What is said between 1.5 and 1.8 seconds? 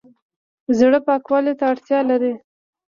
ته